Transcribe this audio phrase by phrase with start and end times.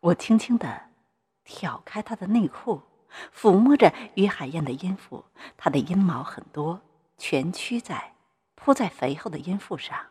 [0.00, 0.88] 我轻轻地
[1.44, 2.80] 挑开她的内裤，
[3.34, 5.24] 抚摸着于海燕的阴腹，
[5.56, 6.80] 她的阴毛很多，
[7.18, 8.14] 蜷曲在
[8.54, 10.06] 铺在肥厚的阴腹上。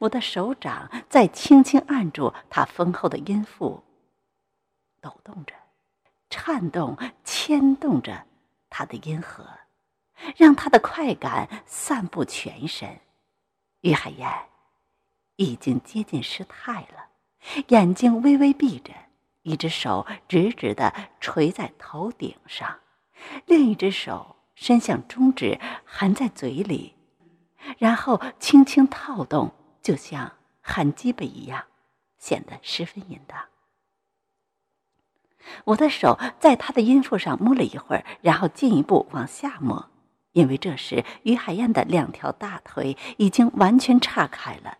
[0.00, 3.84] 我的手掌在轻轻按住她丰厚的阴腹，
[5.00, 5.54] 抖动着，
[6.30, 8.26] 颤动，牵动着
[8.68, 9.46] 她的阴核，
[10.36, 12.98] 让她的快感散布全身。
[13.82, 14.28] 于海燕
[15.36, 17.06] 已经接近失态了，
[17.68, 18.92] 眼睛微微闭着。
[19.48, 22.78] 一只手直直的垂在头顶上，
[23.46, 26.94] 另一只手伸向中指，含在嘴里，
[27.78, 31.64] 然后轻轻套动，就像含鸡巴一样，
[32.18, 33.38] 显得十分淫荡。
[35.64, 39.88] 我的手在他的阴腹上摸了一会儿，然后进一步往下摸，
[40.32, 44.76] 因为这时于海燕的两条大腿已经完全岔开了，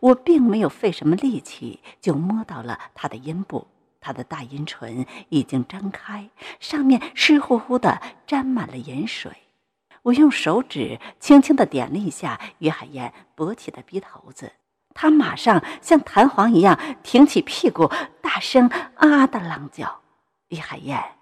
[0.00, 3.68] 我并没有费什么力气就摸到了他的阴部。
[4.00, 6.30] 他的大阴唇已经张开，
[6.60, 9.32] 上面湿乎乎的，沾满了盐水。
[10.02, 14.52] 我用手指轻轻的点了一下于海燕勃起的鼻头子，
[14.94, 17.90] 她马上像弹簧一样挺起屁股，
[18.22, 20.00] 大声啊的浪叫。
[20.48, 21.16] 于海燕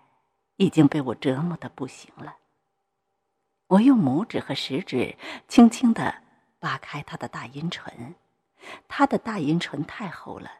[0.57, 2.37] 已经被我折磨的不行了。
[3.69, 5.17] 我用拇指和食指
[5.49, 6.15] 轻轻的
[6.61, 8.15] 扒开她的大阴唇，
[8.87, 10.51] 她的大阴唇太厚了。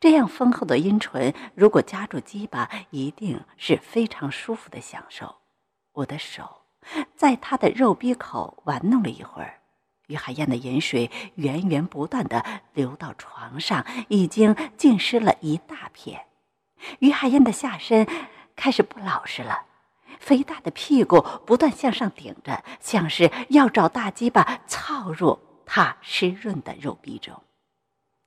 [0.00, 5.36] 这样丰厚的阴唇，如果夹住鸡巴，一定是非常舒服的享受。
[5.92, 6.62] 我的手
[7.16, 9.60] 在他的肉壁口玩弄了一会儿，
[10.06, 16.26] 于海燕的饮水源源不断地流到床上，已经浸湿了一大片。
[16.98, 18.06] 于海燕的下身
[18.54, 19.66] 开始不老实了，
[20.18, 27.42] 肥大的屁股不断向上顶着，像是要找大鸡巴操入他湿润的肉壁中。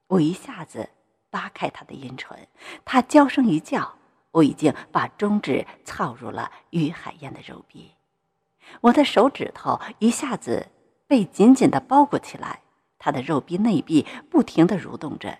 [0.07, 0.89] 我一下子。
[1.37, 2.35] 扒开他的阴唇，
[2.83, 3.93] 他娇声一叫，
[4.31, 7.91] 我已经把中指操入了于海燕的肉壁，
[8.81, 10.69] 我的手指头一下子
[11.05, 12.61] 被紧紧的包裹起来，
[12.97, 15.37] 他的肉壁内壁不停的蠕动着，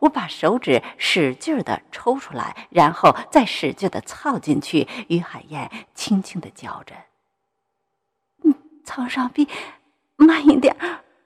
[0.00, 6.94] 我把手指使劲的抽出来，然后再使劲的操进去，于海燕轻轻的叫着
[8.44, 9.48] ：“嗯，操上壁，
[10.16, 10.76] 慢一点，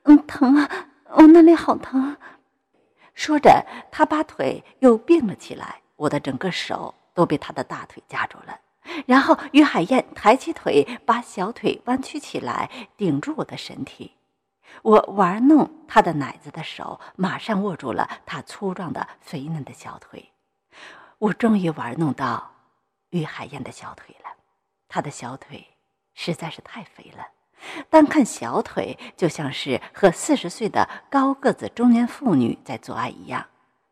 [0.04, 2.16] 嗯，疼啊，我那里好疼。”啊。
[3.28, 3.62] 说着，
[3.92, 8.58] 他把腿又并了起来，我的整个手都被他的大腿夹住了。
[9.04, 14.16] 然后，于海燕抬起腿，把小腿弯曲起来，顶住我的身体。
[14.80, 20.32] 我玩弄他的奶子的手，马上握住了他粗壮的、肥嫩的小腿。
[21.18, 22.50] 我终于玩弄到
[23.10, 24.30] 于海燕的小腿了，
[24.88, 25.66] 他的小腿
[26.14, 27.26] 实在是太肥了。
[27.90, 33.44] 单看小腿，就像是和四十岁的高个子中年妇女在做爱一样，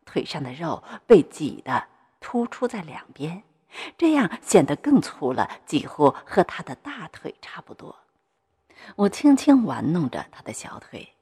[0.05, 1.83] 腿上的肉被挤得
[2.19, 3.43] 突出在两边，
[3.97, 7.95] 这样显得更粗了，几乎和她的大腿差不多。
[8.95, 11.13] 我轻轻玩弄着她的小腿，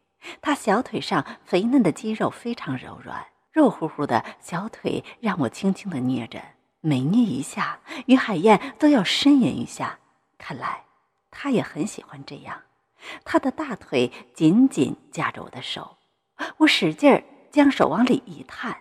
[0.42, 6.42] 她小腿上肥嫩的肌肉非常柔软，肉乎乎的小腿让我轻轻的捏着，
[6.82, 10.00] 每捏一下，于海燕都要呻吟一下。
[10.38, 10.85] 看来。
[11.38, 12.62] 他也很喜欢这样，
[13.26, 15.98] 他的大腿紧紧夹着我的手，
[16.58, 18.78] 我使劲儿将手往里一探，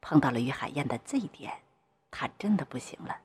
[0.00, 1.52] 碰到了于海燕的这一点，
[2.12, 3.16] 他真的不行了，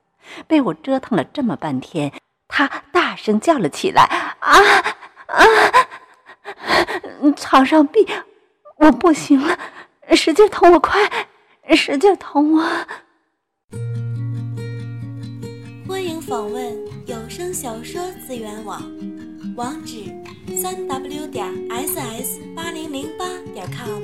[0.48, 2.12] 被我折腾了这么半天，
[2.48, 4.02] 他大声叫了起来
[4.42, 4.58] ：“啊
[5.28, 5.46] 啊！
[7.36, 8.04] 床上壁，
[8.78, 9.56] 我不行了，
[10.10, 11.00] 使劲捅我，快，
[11.76, 12.68] 使劲捅我！”
[17.52, 18.80] 小说资源网
[19.56, 20.04] 网址：
[20.56, 24.02] 三 w 点 ss 八零零八点 com。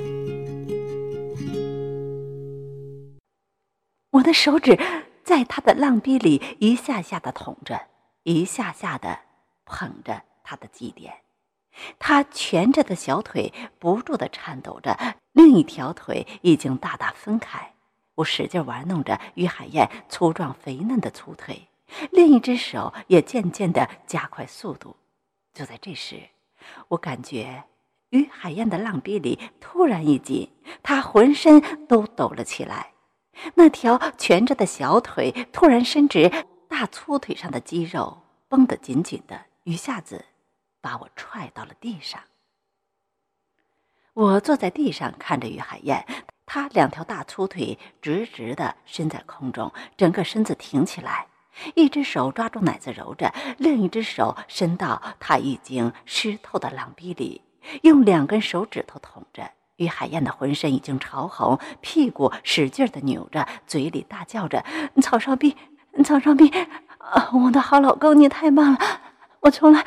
[4.11, 4.77] 我的手指
[5.23, 7.87] 在他的浪逼里一下下的捅着，
[8.21, 9.17] 一下下的
[9.65, 11.09] 捧着他的祭奠。
[11.97, 14.95] 他蜷着的小腿不住的颤抖着，
[15.31, 17.73] 另一条腿已经大大分开。
[18.13, 21.68] 我使劲玩弄着于海燕粗壮肥嫩的粗腿。
[22.11, 24.95] 另一只手也渐渐的加快速度。
[25.53, 26.29] 就在这时，
[26.89, 27.63] 我感觉
[28.09, 30.51] 于海燕的浪壁里突然一紧，
[30.83, 32.93] 她浑身都抖了起来。
[33.55, 36.29] 那条蜷着的小腿突然伸直，
[36.67, 40.25] 大粗腿上的肌肉绷得紧紧的，一下子
[40.81, 42.21] 把我踹到了地上。
[44.13, 46.05] 我坐在地上看着于海燕，
[46.45, 51.28] 她两条大粗腿直直的伸在空中，整个身子挺起来。
[51.75, 57.41] 一只手抓住奶子揉着，另一只手伸到他已经湿透的浪逼里，
[57.81, 59.51] 用两根手指头捅着。
[59.77, 64.63] 于海燕的浑身已经潮红，屁股使劲的扭着，嘴里大叫着
[65.01, 65.55] ：“曹少斌，
[66.03, 66.51] 曹少斌，
[66.97, 68.79] 啊，我的好老公，你太棒了！
[69.39, 69.85] 我从来，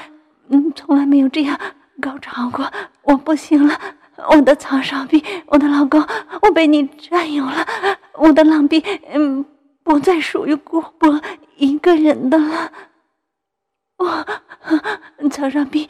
[0.48, 1.60] 嗯，从来没有这样
[2.00, 2.72] 高潮过，
[3.02, 3.78] 我不行了，
[4.30, 6.02] 我的曹少斌，我的老公，
[6.40, 7.66] 我被你占有了，
[8.14, 8.82] 我的浪逼，
[9.12, 9.44] 嗯，
[9.82, 11.20] 不再属于顾波
[11.56, 12.72] 一个人的了。
[13.98, 14.26] 我，
[15.30, 15.88] 曹尚斌，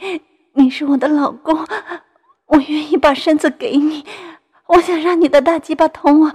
[0.53, 1.65] 你是我的老公。”
[2.47, 4.05] 我愿意把身子给你，
[4.67, 6.31] 我想让你的大鸡巴捅我，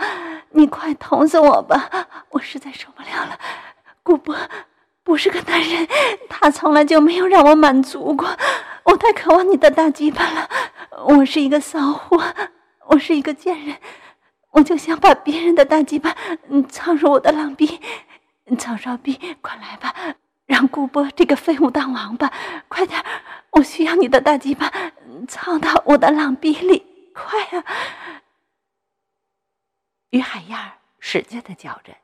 [0.50, 1.88] 你快捅死我吧！
[2.30, 3.38] 我实在受不了了。
[4.02, 4.34] 顾波
[5.04, 5.86] 不是个男人，
[6.28, 8.28] 他从来就没有让我满足过。
[8.82, 10.48] 我太渴望你的大鸡巴了。
[11.06, 12.20] 我是一个骚货，
[12.88, 13.76] 我是一个贱人，
[14.50, 16.16] 我就想把别人的大鸡巴
[16.48, 17.80] 嗯藏入我的浪逼。
[18.58, 19.94] 曹少斌，快来吧，
[20.46, 22.32] 让顾波这个废物当王八，
[22.68, 23.04] 快点！
[23.50, 24.72] 我需要你的大鸡巴。
[25.26, 27.64] 藏到我的浪逼里，快啊！
[30.10, 30.58] 于海燕
[30.98, 31.94] 使劲的叫着，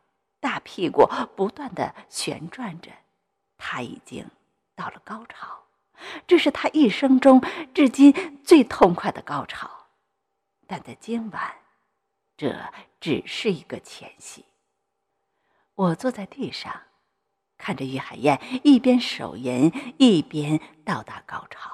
[0.40, 2.90] 大屁股不断的旋转着，
[3.56, 4.26] 他已经
[4.76, 5.62] 到了高潮，
[6.26, 7.42] 这是他一生中
[7.72, 9.70] 至今最痛快的高潮。
[10.66, 11.54] 但在今晚，
[12.36, 14.44] 这只是一个前戏。
[15.74, 16.82] 我坐在地上，
[17.58, 21.70] 看着于海燕一边手淫一边到达高潮。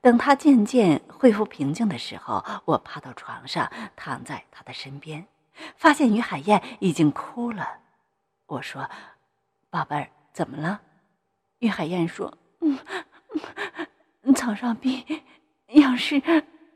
[0.00, 5.26] 等他渐渐恢复平静的时候，我爬到床上，躺在他的身边，
[5.76, 7.80] 发现于海燕已经哭了。
[8.46, 8.88] 我说
[9.70, 10.80] ：“宝贝儿，怎么了？”
[11.60, 12.38] 于海燕说
[14.22, 15.04] ：“嗯，曹少斌，
[15.68, 16.22] 要是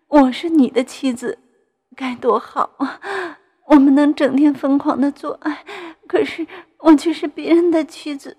[0.07, 1.39] 我是你的妻子，
[1.95, 3.01] 该多好啊！
[3.67, 5.65] 我们能整天疯狂的做爱，
[6.07, 6.47] 可是
[6.79, 8.37] 我却是别人的妻子，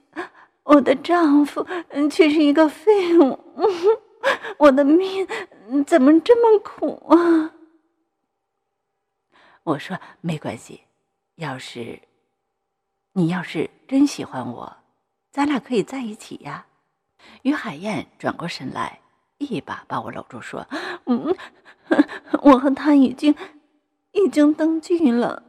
[0.63, 1.65] 我的丈夫
[2.11, 3.39] 却是一个废物。
[4.57, 5.27] ”我的命
[5.85, 7.51] 怎么这么苦啊！
[9.63, 10.81] 我说没关系，
[11.35, 11.99] 要是
[13.13, 14.77] 你要是真喜欢我，
[15.31, 16.65] 咱俩可以在一起呀。
[17.43, 18.99] 于海燕转过身来，
[19.37, 20.67] 一把把我搂住，说
[21.05, 21.35] ：“嗯，
[22.41, 23.33] 我和他已经
[24.13, 25.43] 已经登记了，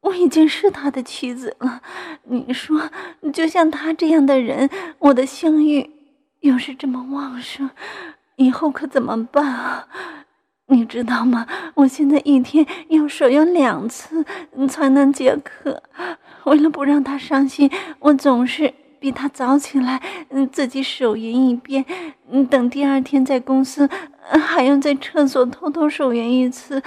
[0.00, 1.82] 我已经是他的妻子了。
[2.24, 2.90] 你说，
[3.32, 5.90] 就像他这样的人，我的性欲
[6.40, 7.70] 又是这么旺盛。”
[8.36, 9.86] 以后可怎么办啊？
[10.68, 11.46] 你知道吗？
[11.74, 14.24] 我现在一天要手淫两次
[14.68, 15.82] 才能解渴。
[16.44, 21.84] 为了不让他伤心，我总是比他早起来，嗯，自己手淫一遍，
[22.30, 23.88] 嗯，等第二天在公司
[24.48, 26.80] 还要在厕所偷偷手淫一次。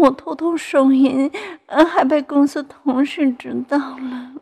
[0.00, 1.30] 我偷偷手淫，
[1.66, 4.32] 还被公司同事知道了。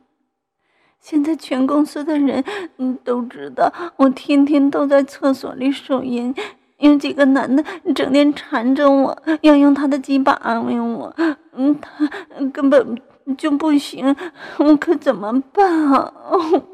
[1.00, 2.43] 现在全公司的人
[2.79, 6.35] 嗯都知道，我天天都在厕所里手淫，
[6.79, 11.15] 有几个男的整天缠着我，要用他的鸡巴安慰我，
[11.53, 12.09] 嗯，他
[12.53, 12.97] 根本
[13.34, 14.14] 就不行，
[14.58, 16.12] 我可怎么办啊？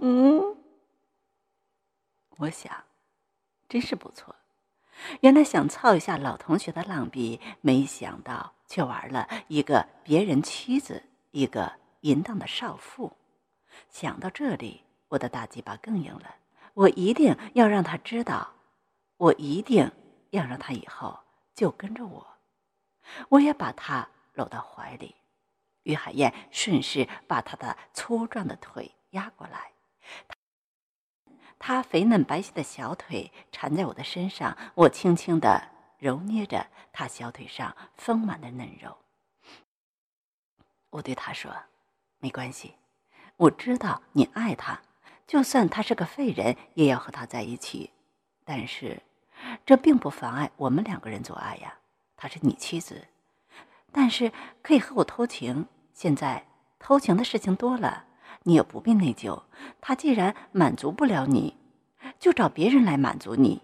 [0.01, 0.57] 嗯，
[2.39, 2.85] 我想，
[3.69, 4.35] 真是不错，
[5.21, 13.17] 原来想操一下老同学的浪逼，没想到却玩了一个别人妻子，一个淫荡的少妇。
[13.89, 16.37] 想到这里，我的大鸡巴更硬了。
[16.75, 18.53] 我一定要让他知道，
[19.17, 19.91] 我一定
[20.31, 21.19] 要让他以后
[21.55, 22.27] 就跟着我。
[23.29, 25.15] 我也把他搂到怀里，
[25.83, 29.73] 于海燕顺势把他的粗壮的腿压过来，
[31.59, 35.69] 他肥嫩白皙的小腿缠在我的身上，我轻轻的
[35.99, 38.97] 揉捏着他小腿上丰满的嫩肉。
[40.91, 41.55] 我对他说
[42.19, 42.75] ：“没关系。”
[43.39, 44.81] 我知道你爱他，
[45.27, 47.91] 就算他是个废人，也要和他在一起。
[48.45, 49.03] 但是，
[49.65, 51.79] 这并不妨碍我们两个人做爱呀。
[52.15, 53.09] 她是你妻子，
[53.91, 55.67] 但是可以和我偷情。
[55.93, 56.47] 现在
[56.79, 58.07] 偷情的事情多了，
[58.43, 59.43] 你也不必内疚。
[59.81, 61.57] 他既然满足不了你，
[62.19, 63.63] 就找别人来满足你。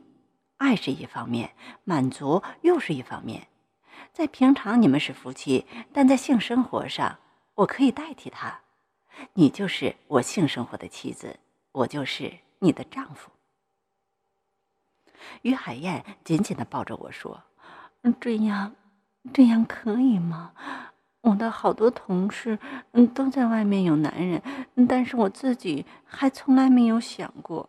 [0.58, 1.54] 爱是一方面，
[1.84, 3.48] 满足又是一方面。
[4.12, 7.18] 在平常你们是夫妻，但在性生活上，
[7.54, 8.60] 我可以代替他。
[9.34, 11.38] 你就是我性生活的妻子，
[11.72, 13.30] 我就是你的丈夫。
[15.42, 17.42] 于海燕紧紧的抱着我说
[18.20, 18.74] ：“这样，
[19.32, 20.52] 这样可以吗？
[21.28, 22.58] 我的好多同事，
[22.92, 24.42] 嗯，都在外面有男人，
[24.88, 27.68] 但是我自己还从来没有想过。